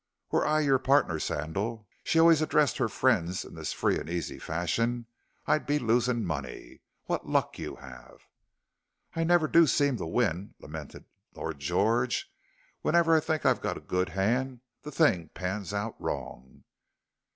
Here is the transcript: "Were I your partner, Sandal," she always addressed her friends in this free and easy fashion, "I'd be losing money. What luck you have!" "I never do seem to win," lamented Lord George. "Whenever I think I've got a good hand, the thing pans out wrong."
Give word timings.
"Were 0.31 0.47
I 0.47 0.61
your 0.61 0.79
partner, 0.79 1.19
Sandal," 1.19 1.87
she 2.03 2.17
always 2.19 2.41
addressed 2.41 2.79
her 2.79 2.89
friends 2.89 3.45
in 3.45 3.53
this 3.53 3.71
free 3.71 3.99
and 3.99 4.09
easy 4.09 4.39
fashion, 4.39 5.05
"I'd 5.45 5.67
be 5.67 5.77
losing 5.77 6.25
money. 6.25 6.81
What 7.05 7.29
luck 7.29 7.59
you 7.59 7.75
have!" 7.75 8.27
"I 9.15 9.23
never 9.23 9.47
do 9.47 9.67
seem 9.67 9.97
to 9.97 10.07
win," 10.07 10.55
lamented 10.59 11.05
Lord 11.35 11.59
George. 11.59 12.33
"Whenever 12.81 13.15
I 13.15 13.19
think 13.19 13.45
I've 13.45 13.61
got 13.61 13.77
a 13.77 13.79
good 13.79 14.09
hand, 14.09 14.61
the 14.81 14.91
thing 14.91 15.29
pans 15.35 15.71
out 15.71 16.01
wrong." 16.01 16.63